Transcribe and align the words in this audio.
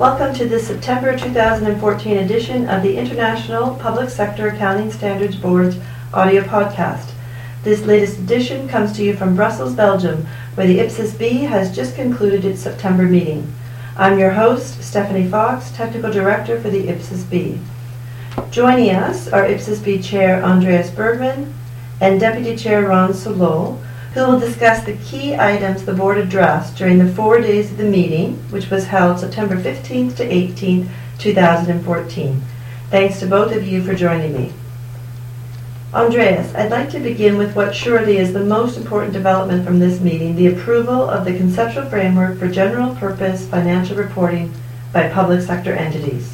Welcome 0.00 0.32
to 0.36 0.48
the 0.48 0.58
September 0.58 1.14
2014 1.14 2.16
edition 2.16 2.66
of 2.70 2.82
the 2.82 2.96
International 2.96 3.74
Public 3.74 4.08
Sector 4.08 4.48
Accounting 4.48 4.90
Standards 4.90 5.36
Board's 5.36 5.76
audio 6.14 6.42
podcast. 6.42 7.10
This 7.64 7.84
latest 7.84 8.18
edition 8.20 8.66
comes 8.66 8.92
to 8.94 9.04
you 9.04 9.14
from 9.14 9.36
Brussels, 9.36 9.74
Belgium, 9.74 10.26
where 10.54 10.66
the 10.66 10.78
IPSAS-B 10.78 11.40
has 11.40 11.76
just 11.76 11.96
concluded 11.96 12.46
its 12.46 12.62
September 12.62 13.02
meeting. 13.02 13.52
I'm 13.94 14.18
your 14.18 14.30
host, 14.30 14.82
Stephanie 14.82 15.28
Fox, 15.28 15.70
Technical 15.72 16.10
Director 16.10 16.58
for 16.58 16.70
the 16.70 16.84
IPSAS-B. 16.84 17.60
Joining 18.50 18.94
us 18.94 19.28
are 19.28 19.44
IPSAS-B 19.46 20.00
Chair 20.00 20.42
Andreas 20.42 20.88
Bergmann 20.88 21.52
and 22.00 22.18
Deputy 22.18 22.56
Chair 22.56 22.88
Ron 22.88 23.12
Salole, 23.12 23.78
who 24.14 24.26
will 24.26 24.40
discuss 24.40 24.84
the 24.84 24.96
key 24.96 25.36
items 25.36 25.84
the 25.84 25.94
board 25.94 26.18
addressed 26.18 26.76
during 26.76 26.98
the 26.98 27.12
four 27.12 27.40
days 27.40 27.70
of 27.70 27.76
the 27.76 27.84
meeting, 27.84 28.34
which 28.50 28.70
was 28.70 28.86
held 28.86 29.20
September 29.20 29.56
15th 29.56 30.16
to 30.16 30.28
18th, 30.28 30.88
2014. 31.18 32.42
Thanks 32.90 33.20
to 33.20 33.26
both 33.26 33.54
of 33.54 33.66
you 33.66 33.82
for 33.84 33.94
joining 33.94 34.32
me. 34.32 34.52
Andreas, 35.94 36.54
I'd 36.54 36.70
like 36.70 36.90
to 36.90 37.00
begin 37.00 37.36
with 37.36 37.54
what 37.54 37.74
surely 37.74 38.18
is 38.18 38.32
the 38.32 38.44
most 38.44 38.76
important 38.76 39.12
development 39.12 39.64
from 39.64 39.78
this 39.78 40.00
meeting, 40.00 40.36
the 40.36 40.46
approval 40.46 41.08
of 41.08 41.24
the 41.24 41.36
conceptual 41.36 41.84
framework 41.86 42.38
for 42.38 42.48
general 42.48 42.94
purpose 42.96 43.46
financial 43.48 43.96
reporting 43.96 44.52
by 44.92 45.08
public 45.08 45.42
sector 45.42 45.72
entities. 45.72 46.32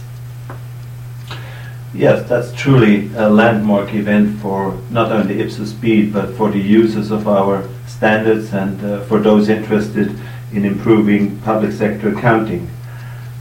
Yes, 1.97 2.29
that's 2.29 2.53
truly 2.53 3.11
a 3.17 3.27
landmark 3.27 3.95
event 3.95 4.39
for 4.41 4.79
not 4.91 5.11
only 5.13 5.37
IPSAS-B, 5.37 6.11
but 6.11 6.35
for 6.35 6.51
the 6.51 6.59
users 6.59 7.11
of 7.11 7.27
our 7.27 7.67
standards 7.87 8.53
and 8.53 8.85
uh, 8.85 9.01
for 9.05 9.19
those 9.19 9.49
interested 9.49 10.15
in 10.53 10.67
improving 10.67 11.41
public 11.41 11.73
sector 11.73 12.15
accounting. 12.15 12.69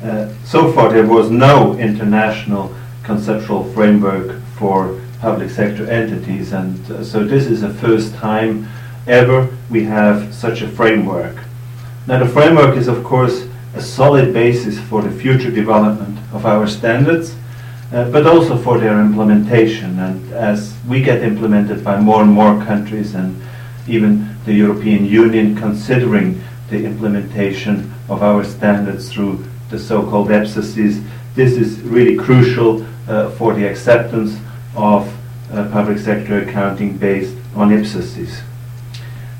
Uh, 0.01 0.29
so 0.45 0.71
far, 0.71 0.89
there 0.89 1.05
was 1.05 1.29
no 1.29 1.77
international 1.77 2.73
conceptual 3.03 3.65
framework 3.73 4.39
for 4.57 5.01
public 5.19 5.49
sector 5.49 5.85
entities, 5.89 6.53
and 6.53 6.79
uh, 6.89 7.03
so 7.03 7.25
this 7.25 7.47
is 7.47 7.59
the 7.59 7.73
first 7.73 8.15
time 8.15 8.69
ever 9.05 9.49
we 9.69 9.83
have 9.83 10.33
such 10.33 10.61
a 10.61 10.67
framework. 10.69 11.35
Now, 12.07 12.19
the 12.19 12.29
framework 12.29 12.77
is, 12.77 12.87
of 12.87 13.03
course, 13.03 13.47
a 13.73 13.81
solid 13.81 14.33
basis 14.33 14.79
for 14.79 15.01
the 15.01 15.11
future 15.11 15.51
development 15.51 16.17
of 16.31 16.45
our 16.45 16.67
standards 16.67 17.35
uh, 17.91 18.09
but 18.09 18.25
also 18.25 18.57
for 18.57 18.77
their 18.79 18.99
implementation. 18.99 19.99
And 19.99 20.33
as 20.33 20.75
we 20.87 21.01
get 21.01 21.21
implemented 21.21 21.83
by 21.83 21.99
more 21.99 22.21
and 22.21 22.31
more 22.31 22.63
countries, 22.65 23.15
and 23.15 23.41
even 23.87 24.35
the 24.45 24.53
European 24.53 25.05
Union 25.05 25.55
considering 25.55 26.41
the 26.69 26.83
implementation 26.83 27.93
of 28.09 28.23
our 28.23 28.43
standards 28.43 29.11
through 29.11 29.45
the 29.69 29.79
so-called 29.79 30.29
EPSASs, 30.29 31.03
this 31.35 31.53
is 31.53 31.81
really 31.81 32.15
crucial 32.15 32.85
uh, 33.07 33.29
for 33.31 33.53
the 33.53 33.65
acceptance 33.65 34.37
of 34.75 35.11
uh, 35.51 35.69
public 35.71 35.99
sector 35.99 36.39
accounting 36.39 36.97
based 36.97 37.35
on 37.55 37.69
IPSASs. 37.69 38.41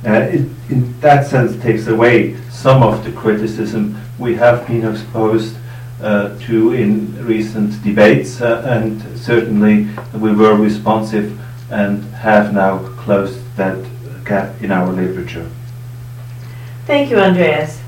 Uh, 0.06 0.30
in 0.70 1.00
that 1.00 1.26
sense, 1.26 1.60
takes 1.64 1.88
away 1.88 2.36
some 2.52 2.84
of 2.84 3.04
the 3.04 3.12
criticism 3.12 4.00
we 4.20 4.36
have 4.36 4.68
been 4.68 4.88
exposed 4.88 5.56
to 6.00 6.74
in 6.74 7.26
recent 7.26 7.82
debates, 7.84 8.42
uh, 8.42 8.64
and 8.68 9.02
certainly 9.18 9.88
we 10.14 10.34
were 10.34 10.56
responsive 10.56 11.40
and 11.72 12.04
have 12.16 12.54
now 12.54 12.80
closed 12.98 13.40
that 13.56 13.78
gap 14.26 14.62
in 14.62 14.72
our 14.72 14.92
literature. 14.92 15.50
Thank 16.86 17.10
you, 17.10 17.20
Andreas. 17.20 17.82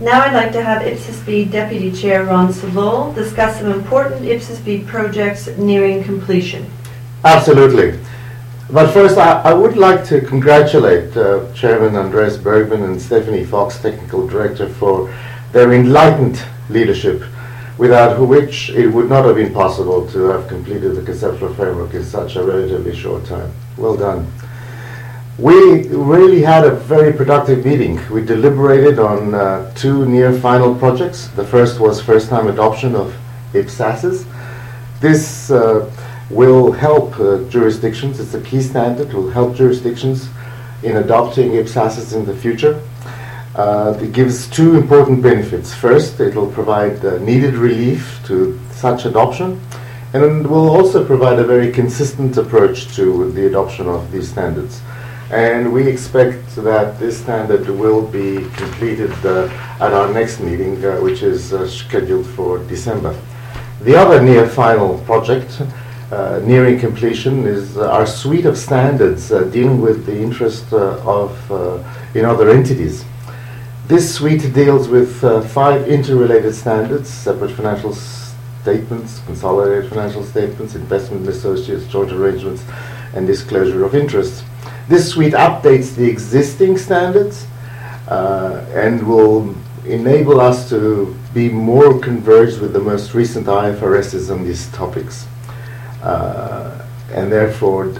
Now 0.00 0.22
I'd 0.22 0.32
like 0.32 0.52
to 0.52 0.62
have 0.62 0.80
IPSAS-B 0.82 1.46
Deputy 1.46 1.92
Chair 1.92 2.24
Ron 2.24 2.52
Salole 2.52 3.14
discuss 3.14 3.58
some 3.58 3.70
important 3.70 4.22
IPSAS-B 4.22 4.84
projects 4.86 5.48
nearing 5.58 6.02
completion. 6.02 6.70
Absolutely. 7.24 7.98
But 8.70 8.92
first, 8.92 9.18
I, 9.18 9.42
I 9.42 9.52
would 9.52 9.76
like 9.76 10.04
to 10.06 10.20
congratulate 10.22 11.14
uh, 11.16 11.52
Chairman 11.52 11.96
Andreas 11.96 12.38
Bergmann 12.38 12.84
and 12.84 13.02
Stephanie 13.02 13.44
Fox, 13.44 13.78
Technical 13.82 14.26
Director, 14.26 14.68
for 14.68 15.12
their 15.52 15.72
enlightened 15.74 16.40
leadership 16.70 17.22
without 17.80 18.20
which 18.20 18.68
it 18.68 18.88
would 18.88 19.08
not 19.08 19.24
have 19.24 19.36
been 19.36 19.54
possible 19.54 20.06
to 20.06 20.24
have 20.24 20.46
completed 20.46 20.90
the 20.94 21.02
conceptual 21.02 21.52
framework 21.54 21.94
in 21.94 22.04
such 22.04 22.36
a 22.36 22.42
relatively 22.42 22.94
short 22.94 23.24
time. 23.24 23.50
Well 23.78 23.96
done. 23.96 24.30
We 25.38 25.88
really 25.88 26.42
had 26.42 26.66
a 26.66 26.74
very 26.74 27.10
productive 27.14 27.64
meeting. 27.64 27.98
We 28.10 28.22
deliberated 28.22 28.98
on 28.98 29.32
uh, 29.34 29.72
two 29.74 30.04
near 30.04 30.30
final 30.40 30.74
projects. 30.74 31.28
The 31.28 31.46
first 31.46 31.80
was 31.80 32.02
first 32.02 32.28
time 32.28 32.48
adoption 32.48 32.94
of 32.94 33.16
IPSASs. 33.54 34.26
This 35.00 35.50
uh, 35.50 35.90
will 36.28 36.72
help 36.72 37.18
uh, 37.18 37.48
jurisdictions, 37.48 38.20
it's 38.20 38.34
a 38.34 38.42
key 38.42 38.60
standard, 38.60 39.14
will 39.14 39.30
help 39.30 39.56
jurisdictions 39.56 40.28
in 40.82 40.98
adopting 40.98 41.52
IPSASs 41.52 42.14
in 42.14 42.26
the 42.26 42.36
future. 42.36 42.78
Uh, 43.60 43.92
it 44.00 44.12
gives 44.14 44.48
two 44.48 44.74
important 44.74 45.20
benefits. 45.20 45.74
First, 45.74 46.18
it 46.18 46.34
will 46.34 46.50
provide 46.50 47.04
uh, 47.04 47.18
needed 47.18 47.52
relief 47.56 48.18
to 48.24 48.58
such 48.70 49.04
adoption, 49.04 49.60
and 50.14 50.46
will 50.46 50.70
also 50.70 51.04
provide 51.04 51.38
a 51.38 51.44
very 51.44 51.70
consistent 51.70 52.38
approach 52.38 52.78
to 52.96 53.30
the 53.32 53.44
adoption 53.46 53.86
of 53.86 54.10
these 54.12 54.30
standards. 54.30 54.80
And 55.30 55.74
we 55.74 55.86
expect 55.86 56.56
that 56.56 56.98
this 56.98 57.20
standard 57.20 57.68
will 57.68 58.06
be 58.06 58.48
completed 58.62 59.12
uh, 59.26 59.52
at 59.78 59.92
our 59.92 60.10
next 60.10 60.40
meeting, 60.40 60.82
uh, 60.82 60.96
which 61.06 61.20
is 61.22 61.52
uh, 61.52 61.68
scheduled 61.68 62.28
for 62.28 62.60
December. 62.60 63.14
The 63.82 63.94
other 63.94 64.22
near 64.22 64.48
final 64.48 64.96
project, 65.00 65.60
uh, 66.10 66.40
nearing 66.44 66.80
completion, 66.80 67.46
is 67.46 67.76
our 67.76 68.06
suite 68.06 68.46
of 68.46 68.56
standards 68.56 69.28
dealing 69.28 69.82
with 69.82 70.06
the 70.06 70.16
interest 70.16 70.72
of 70.72 71.30
in 72.14 72.24
other 72.24 72.48
entities. 72.48 73.04
This 73.90 74.14
suite 74.14 74.54
deals 74.54 74.86
with 74.86 75.24
uh, 75.24 75.40
five 75.40 75.88
interrelated 75.88 76.54
standards, 76.54 77.08
separate 77.08 77.50
financial 77.50 77.92
statements, 77.92 79.18
consolidated 79.26 79.90
financial 79.90 80.22
statements, 80.22 80.76
investment 80.76 81.26
associates, 81.26 81.88
joint 81.88 82.12
arrangements, 82.12 82.62
and 83.16 83.26
disclosure 83.26 83.84
of 83.84 83.96
interest. 83.96 84.44
This 84.86 85.10
suite 85.10 85.32
updates 85.32 85.96
the 85.96 86.08
existing 86.08 86.78
standards 86.78 87.48
uh, 88.06 88.64
and 88.74 89.02
will 89.04 89.56
enable 89.84 90.40
us 90.40 90.68
to 90.68 91.12
be 91.34 91.48
more 91.48 91.98
converged 91.98 92.60
with 92.60 92.72
the 92.72 92.78
most 92.78 93.12
recent 93.12 93.48
IFRSs 93.48 94.30
on 94.30 94.44
these 94.44 94.70
topics. 94.70 95.26
Uh, 96.00 96.86
and 97.12 97.32
therefore 97.32 97.92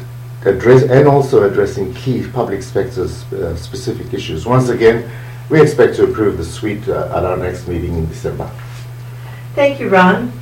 address 0.44 0.84
and 0.84 1.08
also 1.08 1.50
addressing 1.50 1.92
key 1.94 2.24
public 2.28 2.62
sector 2.62 3.02
uh, 3.02 3.56
specific 3.56 4.14
issues. 4.14 4.46
Once 4.46 4.68
again, 4.68 5.10
we 5.50 5.60
expect 5.60 5.96
to 5.96 6.04
approve 6.04 6.38
the 6.38 6.44
suite 6.44 6.88
uh, 6.88 7.12
at 7.14 7.24
our 7.24 7.36
next 7.36 7.66
meeting 7.66 7.94
in 7.96 8.06
December. 8.06 8.50
Thank 9.54 9.80
you, 9.80 9.88
Ron. 9.88 10.32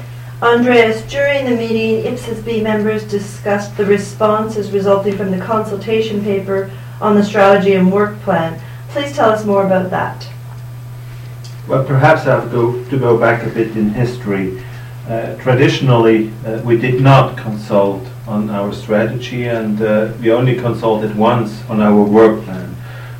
Andreas, 0.42 1.02
during 1.10 1.46
the 1.46 1.56
meeting, 1.56 2.04
IPSAS-B 2.04 2.62
members 2.62 3.02
discussed 3.04 3.76
the 3.76 3.84
responses 3.84 4.70
resulting 4.70 5.16
from 5.16 5.30
the 5.30 5.44
consultation 5.44 6.22
paper 6.22 6.70
on 7.00 7.14
the 7.16 7.24
strategy 7.24 7.72
and 7.72 7.90
work 7.90 8.20
plan. 8.20 8.60
Please 8.90 9.12
tell 9.16 9.30
us 9.30 9.44
more 9.44 9.66
about 9.66 9.90
that. 9.90 10.28
Well, 11.66 11.84
perhaps 11.84 12.26
I 12.26 12.40
have 12.40 12.52
go, 12.52 12.84
to 12.84 12.98
go 12.98 13.18
back 13.18 13.44
a 13.44 13.50
bit 13.50 13.76
in 13.76 13.90
history. 13.90 14.62
Uh, 15.08 15.36
traditionally, 15.36 16.30
uh, 16.46 16.60
we 16.64 16.78
did 16.78 17.00
not 17.00 17.36
consult 17.36 18.06
on 18.26 18.50
our 18.50 18.72
strategy 18.72 19.46
and 19.46 19.80
uh, 19.80 20.12
we 20.20 20.30
only 20.30 20.54
consulted 20.54 21.16
once 21.16 21.64
on 21.68 21.80
our 21.80 22.02
work 22.02 22.44
plan. 22.44 22.76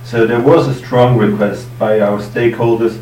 So 0.09 0.27
there 0.27 0.41
was 0.41 0.67
a 0.69 0.75
strong 0.75 1.19
request 1.19 1.69
by 1.79 2.01
our 2.01 2.19
stakeholders 2.19 2.99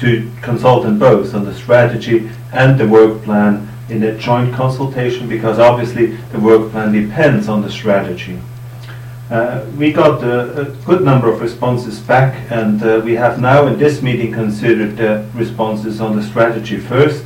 to 0.00 0.28
consult 0.42 0.84
on 0.86 0.98
both 0.98 1.32
on 1.32 1.44
the 1.44 1.54
strategy 1.54 2.28
and 2.52 2.76
the 2.76 2.88
work 2.88 3.22
plan 3.22 3.68
in 3.88 4.02
a 4.02 4.18
joint 4.18 4.52
consultation 4.52 5.28
because 5.28 5.60
obviously 5.60 6.16
the 6.32 6.40
work 6.40 6.72
plan 6.72 6.90
depends 6.90 7.48
on 7.48 7.62
the 7.62 7.70
strategy. 7.70 8.40
Uh, 9.30 9.66
we 9.76 9.92
got 9.92 10.24
a, 10.24 10.62
a, 10.62 10.64
good 10.84 11.04
number 11.04 11.30
of 11.32 11.40
responses 11.40 12.00
back 12.00 12.50
and 12.50 12.82
uh, 12.82 13.00
we 13.04 13.14
have 13.14 13.40
now 13.40 13.68
in 13.68 13.78
this 13.78 14.02
meeting 14.02 14.32
considered 14.32 14.96
the 14.96 15.24
responses 15.34 16.00
on 16.00 16.16
the 16.16 16.22
strategy 16.24 16.76
first. 16.76 17.24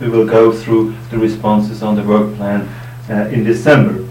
We 0.00 0.08
will 0.08 0.26
go 0.26 0.52
through 0.52 0.94
the 1.10 1.18
responses 1.18 1.82
on 1.82 1.96
the 1.96 2.02
work 2.02 2.34
plan 2.36 2.66
uh, 3.10 3.28
in 3.28 3.44
December. 3.44 4.08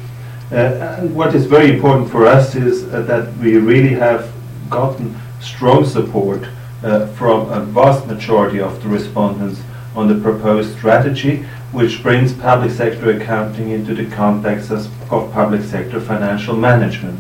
Uh, 0.52 1.08
what 1.08 1.34
is 1.34 1.48
very 1.48 1.74
important 1.74 2.12
for 2.12 2.28
us 2.28 2.54
is 2.54 2.84
uh, 2.94 3.02
that 3.02 3.36
we 3.38 3.58
really 3.58 3.96
have 3.96 4.32
gotten 4.70 5.16
strong 5.42 5.86
support 5.86 6.48
uh, 6.84 7.08
from 7.08 7.50
a 7.52 7.60
vast 7.62 8.08
majority 8.08 8.60
of 8.60 8.82
the 8.84 8.90
respondents 8.90 9.62
on 9.96 10.08
the 10.08 10.22
proposed 10.22 10.78
strategy, 10.78 11.44
which 11.72 12.02
brings 12.02 12.34
public 12.34 12.72
sector 12.72 13.12
accounting 13.12 13.72
into 13.72 13.94
the 13.94 14.06
context 14.16 14.72
of 14.72 14.90
public 15.10 15.62
sector 15.62 16.00
financial 16.00 16.56
management. 16.56 17.20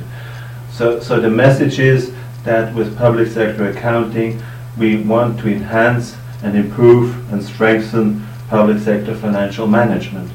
So, 0.72 1.00
so 1.00 1.20
the 1.20 1.30
message 1.30 1.80
is 1.80 2.14
that 2.44 2.74
with 2.74 2.98
public 2.98 3.28
sector 3.28 3.70
accounting, 3.70 4.42
we 4.78 5.04
want 5.04 5.40
to 5.40 5.50
enhance 5.50 6.16
and 6.42 6.56
improve 6.56 7.34
and 7.34 7.44
strengthen 7.44 8.26
public 8.48 8.80
sector 8.80 9.14
financial 9.16 9.68
management. 9.68 10.32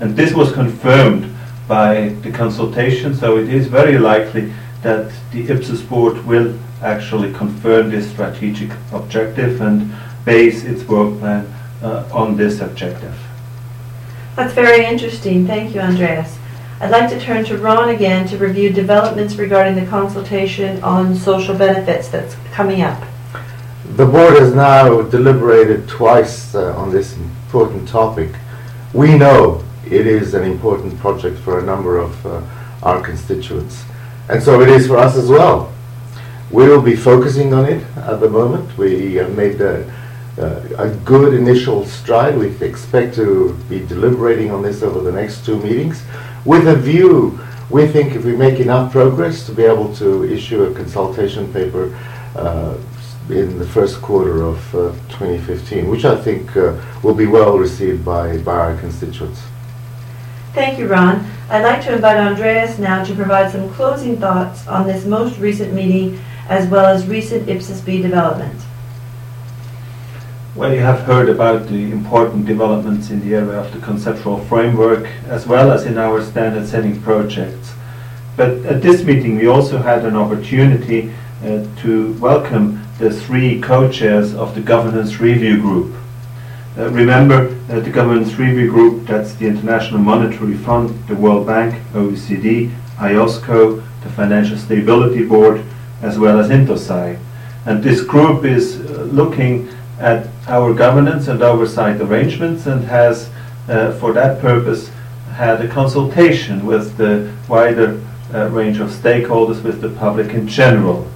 And 0.00 0.14
this 0.14 0.34
was 0.34 0.52
confirmed 0.52 1.34
by 1.66 2.10
the 2.22 2.30
consultation, 2.30 3.14
so 3.14 3.38
it 3.38 3.48
is 3.48 3.66
very 3.66 3.98
likely 3.98 4.52
that 4.86 5.10
the 5.32 5.44
IPSAS 5.48 5.88
board 5.88 6.24
will 6.26 6.56
actually 6.80 7.32
confirm 7.32 7.90
this 7.90 8.08
strategic 8.08 8.70
objective 8.92 9.60
and 9.60 9.92
base 10.24 10.62
its 10.62 10.84
work 10.84 11.18
plan 11.18 11.44
uh, 11.82 12.08
on 12.12 12.36
this 12.36 12.60
objective. 12.60 13.16
That's 14.36 14.54
very 14.54 14.84
interesting. 14.86 15.44
Thank 15.44 15.74
you, 15.74 15.80
Andreas. 15.80 16.38
I'd 16.80 16.92
like 16.92 17.10
to 17.10 17.18
turn 17.18 17.44
to 17.46 17.58
Ron 17.58 17.88
again 17.88 18.28
to 18.28 18.38
review 18.38 18.72
developments 18.72 19.34
regarding 19.34 19.74
the 19.74 19.86
consultation 19.86 20.80
on 20.84 21.16
social 21.16 21.56
benefits 21.56 22.06
that's 22.06 22.36
coming 22.52 22.82
up. 22.82 23.02
The 23.96 24.06
board 24.06 24.34
has 24.34 24.54
now 24.54 25.02
deliberated 25.02 25.88
twice 25.88 26.54
uh, 26.54 26.76
on 26.76 26.92
this 26.92 27.16
important 27.16 27.88
topic. 27.88 28.30
We 28.92 29.18
know 29.18 29.64
it 29.84 30.06
is 30.06 30.34
an 30.34 30.44
important 30.44 30.96
project 31.00 31.38
for 31.38 31.58
a 31.58 31.62
number 31.64 31.98
of 31.98 32.24
uh, 32.24 32.42
our 32.84 33.00
constituents, 33.02 33.82
and 34.28 34.42
so 34.42 34.60
it 34.60 34.68
is 34.68 34.86
for 34.86 34.96
us 34.96 35.16
as 35.16 35.28
well. 35.28 35.72
We 36.50 36.68
will 36.68 36.82
be 36.82 36.96
focusing 36.96 37.52
on 37.52 37.66
it 37.66 37.82
at 37.96 38.20
the 38.20 38.28
moment. 38.28 38.76
We 38.78 39.14
have 39.14 39.34
made 39.36 39.60
a, 39.60 39.90
a 40.38 40.90
good 41.04 41.34
initial 41.34 41.84
stride. 41.84 42.38
We 42.38 42.48
expect 42.64 43.14
to 43.16 43.54
be 43.68 43.84
deliberating 43.86 44.50
on 44.50 44.62
this 44.62 44.82
over 44.82 45.00
the 45.00 45.12
next 45.12 45.44
two 45.44 45.60
meetings 45.60 46.02
with 46.46 46.68
a 46.68 46.76
view, 46.76 47.40
we 47.70 47.88
think 47.88 48.14
if 48.14 48.24
we 48.24 48.36
make 48.36 48.60
enough 48.60 48.92
progress 48.92 49.44
to 49.46 49.52
be 49.52 49.64
able 49.64 49.92
to 49.96 50.24
issue 50.32 50.62
a 50.62 50.72
consultation 50.72 51.52
paper 51.52 51.92
uh, 52.36 52.76
in 53.28 53.58
the 53.58 53.66
first 53.66 54.00
quarter 54.00 54.42
of 54.42 54.74
uh, 54.74 54.92
2015, 55.08 55.90
which 55.90 56.04
I 56.04 56.14
think 56.14 56.56
uh, 56.56 56.80
will 57.02 57.14
be 57.14 57.26
well 57.26 57.58
received 57.58 58.04
by, 58.04 58.38
by 58.38 58.54
our 58.54 58.76
constituents. 58.78 59.42
Thank 60.56 60.78
you, 60.78 60.88
Ron. 60.88 61.22
I'd 61.50 61.64
like 61.64 61.84
to 61.84 61.94
invite 61.94 62.16
Andreas 62.16 62.78
now 62.78 63.04
to 63.04 63.14
provide 63.14 63.52
some 63.52 63.68
closing 63.74 64.16
thoughts 64.16 64.66
on 64.66 64.86
this 64.86 65.04
most 65.04 65.38
recent 65.38 65.74
meeting 65.74 66.18
as 66.48 66.66
well 66.66 66.86
as 66.86 67.06
recent 67.06 67.46
IPSAS 67.46 67.84
B 67.84 68.00
developments. 68.00 68.64
Well, 70.54 70.72
you 70.72 70.80
have 70.80 71.00
heard 71.00 71.28
about 71.28 71.68
the 71.68 71.92
important 71.92 72.46
developments 72.46 73.10
in 73.10 73.20
the 73.20 73.34
area 73.34 73.60
of 73.60 73.70
the 73.70 73.80
conceptual 73.80 74.38
framework 74.46 75.04
as 75.26 75.46
well 75.46 75.70
as 75.70 75.84
in 75.84 75.98
our 75.98 76.24
standard 76.24 76.66
setting 76.66 77.02
projects. 77.02 77.74
But 78.34 78.64
at 78.64 78.80
this 78.80 79.04
meeting 79.04 79.36
we 79.36 79.48
also 79.48 79.76
had 79.76 80.06
an 80.06 80.16
opportunity 80.16 81.12
uh, 81.44 81.66
to 81.82 82.14
welcome 82.14 82.82
the 82.98 83.12
three 83.12 83.60
co-chairs 83.60 84.34
of 84.34 84.54
the 84.54 84.62
governance 84.62 85.20
review 85.20 85.60
group. 85.60 85.94
Uh, 86.78 86.90
remember 86.90 87.56
uh, 87.70 87.80
the 87.80 87.90
governance 87.90 88.34
review 88.34 88.70
group, 88.70 89.06
that's 89.06 89.34
the 89.36 89.46
International 89.46 89.98
Monetary 89.98 90.58
Fund, 90.58 90.90
the 91.08 91.16
World 91.16 91.46
Bank, 91.46 91.74
OECD, 91.94 92.70
IOSCO, 92.98 93.82
the 94.02 94.10
Financial 94.10 94.58
Stability 94.58 95.24
Board, 95.24 95.64
as 96.02 96.18
well 96.18 96.38
as 96.38 96.50
INTOSAI. 96.50 97.18
And 97.64 97.82
this 97.82 98.02
group 98.02 98.44
is 98.44 98.78
uh, 98.78 99.04
looking 99.04 99.70
at 99.98 100.28
our 100.48 100.74
governance 100.74 101.28
and 101.28 101.42
oversight 101.42 101.98
arrangements 101.98 102.66
and 102.66 102.84
has, 102.84 103.30
uh, 103.70 103.92
for 103.92 104.12
that 104.12 104.42
purpose, 104.42 104.90
had 105.32 105.62
a 105.62 105.68
consultation 105.68 106.66
with 106.66 106.98
the 106.98 107.32
wider 107.48 108.02
uh, 108.34 108.48
range 108.50 108.80
of 108.80 108.90
stakeholders, 108.90 109.62
with 109.62 109.80
the 109.80 109.88
public 109.88 110.34
in 110.34 110.46
general. 110.46 111.10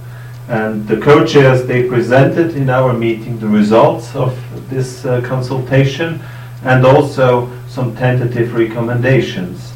And 0.47 0.87
the 0.87 0.97
co-chairs, 0.99 1.65
they 1.65 1.87
presented 1.87 2.55
in 2.55 2.69
our 2.69 2.93
meeting 2.93 3.39
the 3.39 3.47
results 3.47 4.15
of 4.15 4.37
this 4.69 5.05
uh, 5.05 5.21
consultation 5.21 6.21
and 6.63 6.85
also 6.85 7.49
some 7.67 7.95
tentative 7.95 8.53
recommendations. 8.53 9.73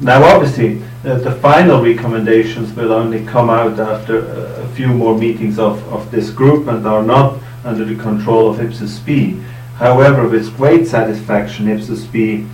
Now, 0.00 0.22
obviously, 0.24 0.82
uh, 1.04 1.18
the 1.18 1.32
final 1.36 1.82
recommendations 1.82 2.74
will 2.74 2.92
only 2.92 3.24
come 3.24 3.48
out 3.48 3.78
after 3.80 4.26
a 4.60 4.68
few 4.74 4.88
more 4.88 5.16
meetings 5.16 5.58
of, 5.58 5.82
of 5.92 6.10
this 6.10 6.30
group 6.30 6.68
and 6.68 6.86
are 6.86 7.02
not 7.02 7.38
under 7.64 7.84
the 7.84 8.00
control 8.00 8.50
of 8.50 8.58
IPSAS 8.58 9.04
B. 9.04 9.40
However, 9.76 10.28
with 10.28 10.56
great 10.56 10.86
satisfaction, 10.86 11.66
IPSAS 11.66 12.10
B 12.12 12.46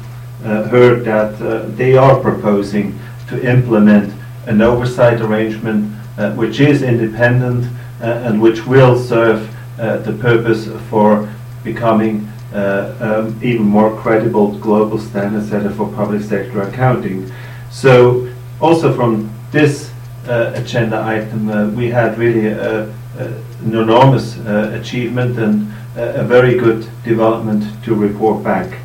uh, 0.45 0.65
heard 0.65 1.05
that 1.05 1.41
uh, 1.41 1.67
they 1.77 1.97
are 1.97 2.21
proposing 2.21 2.99
to 3.29 3.49
implement 3.49 4.13
an 4.47 4.61
oversight 4.61 5.21
arrangement 5.21 5.93
uh, 6.19 6.33
which 6.35 6.61
is 6.61 6.83
independent 6.83 7.65
uh, 8.01 8.05
and 8.05 8.41
which 8.41 8.67
will 8.67 8.99
serve 8.99 9.49
uh, 9.79 9.97
the 9.99 10.13
purpose 10.13 10.69
for 10.91 11.33
becoming 11.65 12.29
uh, 12.53 12.95
um, 13.01 13.41
even 13.43 13.65
more 13.65 13.97
credible 14.01 14.59
global 14.59 14.99
standard 14.99 15.45
setter 15.49 15.71
for 15.71 15.91
public 15.93 16.23
sector 16.23 16.63
accounting. 16.63 17.31
So 17.71 18.29
also 18.61 18.95
from 18.95 19.33
this 19.51 19.91
agenda 20.27 21.03
item, 21.03 21.75
we 21.75 21.89
had 21.89 22.17
really 22.19 22.47
a, 22.47 22.85
an 23.19 23.75
enormous 23.75 24.37
achievement 24.39 25.39
and 25.39 25.73
a 25.97 26.25
very 26.25 26.59
good 26.59 26.87
development 27.05 27.65
to 27.85 27.95
report 27.95 28.45
back. 28.45 28.79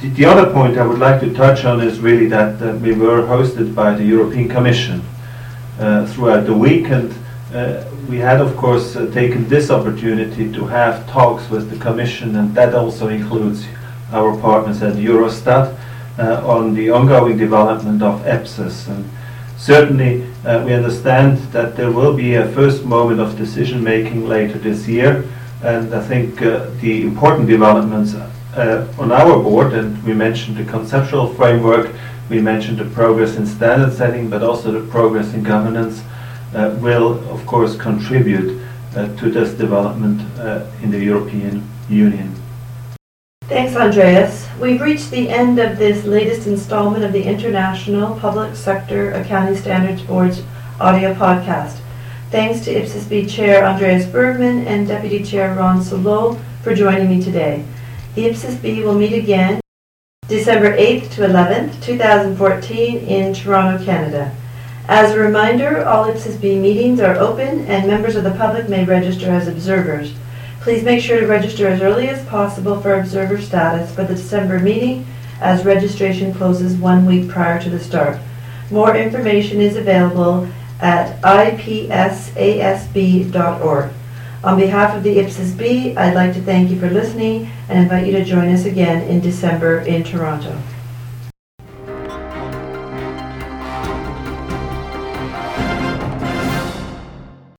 The, 0.00 0.08
the, 0.08 0.24
other 0.24 0.50
point 0.50 0.78
I 0.78 0.86
would 0.86 0.98
like 0.98 1.20
to 1.20 1.32
touch 1.34 1.66
on 1.66 1.80
is 1.82 2.00
really 2.00 2.26
that 2.28 2.62
uh, 2.62 2.74
we 2.78 2.92
were 2.92 3.22
hosted 3.22 3.74
by 3.74 3.92
the 3.92 4.04
European 4.04 4.48
Commission 4.48 5.02
throughout 6.06 6.46
the 6.46 6.54
week 6.54 6.90
and 6.90 7.12
uh, 7.54 7.84
we 8.08 8.18
had 8.18 8.40
of 8.40 8.56
course 8.56 8.96
uh, 8.96 9.10
taken 9.12 9.48
this 9.48 9.70
opportunity 9.70 10.52
to 10.52 10.66
have 10.66 11.08
talks 11.08 11.48
with 11.50 11.70
the 11.70 11.78
Commission 11.78 12.36
and 12.36 12.54
that 12.54 12.74
also 12.74 13.08
includes 13.08 13.66
our 14.12 14.36
partners 14.40 14.82
at 14.82 14.94
Eurostat 14.94 15.76
on 16.18 16.74
the 16.74 16.90
ongoing 16.90 17.38
development 17.38 18.02
of 18.02 18.20
EPSAS. 18.24 18.88
And 18.88 19.08
Certainly, 19.60 20.24
uh, 20.46 20.64
we 20.64 20.72
understand 20.72 21.36
that 21.52 21.76
there 21.76 21.92
will 21.92 22.16
be 22.16 22.36
a 22.36 22.48
first 22.52 22.82
moment 22.82 23.20
of 23.20 23.36
decision 23.36 23.84
making 23.84 24.26
later 24.26 24.56
this 24.56 24.88
year, 24.88 25.22
and 25.62 25.94
I 25.94 26.00
think 26.00 26.40
uh, 26.40 26.70
the 26.80 27.02
important 27.02 27.46
developments 27.46 28.14
uh, 28.14 28.86
on 28.98 29.12
our 29.12 29.38
board, 29.38 29.74
and 29.74 30.02
we 30.02 30.14
mentioned 30.14 30.56
the 30.56 30.64
conceptual 30.64 31.34
framework, 31.34 31.94
we 32.30 32.40
mentioned 32.40 32.78
the 32.78 32.84
progress 32.84 33.36
in 33.36 33.44
standard 33.44 33.92
setting, 33.92 34.30
but 34.30 34.42
also 34.42 34.70
the 34.70 34.88
progress 34.88 35.34
in 35.34 35.42
governance, 35.42 36.02
uh, 36.54 36.76
will 36.80 37.18
of 37.28 37.44
course 37.44 37.76
contribute 37.76 38.62
uh, 38.96 39.14
to 39.16 39.30
this 39.30 39.52
development 39.54 40.20
uh, 40.38 40.64
in 40.82 40.90
the 40.90 40.98
European 40.98 41.68
Union. 41.88 42.34
Thanks, 43.42 43.74
Andreas. 43.74 44.48
We've 44.60 44.80
reached 44.80 45.10
the 45.10 45.28
end 45.28 45.58
of 45.58 45.76
this 45.76 46.04
latest 46.04 46.46
installment 46.46 47.04
of 47.04 47.12
the 47.12 47.24
International 47.24 48.16
Public 48.18 48.54
Sector 48.54 49.10
Accounting 49.12 49.56
Standards 49.56 50.02
Board's 50.02 50.42
audio 50.78 51.12
podcast. 51.14 51.80
Thanks 52.30 52.64
to 52.64 52.72
IPSAS 52.72 53.08
B 53.08 53.26
Chair 53.26 53.64
Andreas 53.64 54.06
Bergmann 54.06 54.68
and 54.68 54.86
Deputy 54.86 55.24
Chair 55.24 55.56
Ron 55.56 55.82
Salole 55.82 56.38
for 56.62 56.76
joining 56.76 57.10
me 57.10 57.20
today. 57.20 57.64
The 58.14 58.26
IPSAS 58.26 58.62
B 58.62 58.84
will 58.84 58.94
meet 58.94 59.14
again 59.14 59.60
December 60.30 60.76
8th 60.76 61.10
to 61.14 61.22
11th, 61.22 61.82
2014 61.82 62.98
in 62.98 63.34
Toronto, 63.34 63.84
Canada. 63.84 64.32
As 64.86 65.10
a 65.10 65.18
reminder, 65.18 65.84
all 65.84 66.04
IPSAS 66.04 66.40
meetings 66.40 67.00
are 67.00 67.16
open 67.16 67.66
and 67.66 67.88
members 67.88 68.14
of 68.14 68.22
the 68.22 68.30
public 68.30 68.68
may 68.68 68.84
register 68.84 69.28
as 69.28 69.48
observers. 69.48 70.14
Please 70.60 70.84
make 70.84 71.02
sure 71.02 71.18
to 71.18 71.26
register 71.26 71.66
as 71.66 71.82
early 71.82 72.08
as 72.08 72.24
possible 72.26 72.80
for 72.80 72.94
observer 72.94 73.40
status 73.40 73.92
for 73.92 74.04
the 74.04 74.14
December 74.14 74.60
meeting 74.60 75.04
as 75.40 75.64
registration 75.64 76.32
closes 76.32 76.76
one 76.76 77.06
week 77.06 77.28
prior 77.28 77.60
to 77.60 77.68
the 77.68 77.80
start. 77.80 78.16
More 78.70 78.94
information 78.96 79.60
is 79.60 79.74
available 79.74 80.46
at 80.80 81.20
ipsasb.org. 81.22 81.60
On 84.42 84.58
behalf 84.58 84.96
of 84.96 85.02
the 85.02 85.16
IPSAS 85.16 85.54
B, 85.58 85.94
I'd 85.96 86.14
like 86.14 86.32
to 86.32 86.40
thank 86.40 86.70
you 86.70 86.80
for 86.80 86.88
listening 86.88 87.50
and 87.68 87.80
invite 87.80 88.06
you 88.06 88.12
to 88.12 88.24
join 88.24 88.48
us 88.48 88.64
again 88.64 89.06
in 89.06 89.20
December 89.20 89.80
in 89.80 90.02
Toronto. 90.02 90.58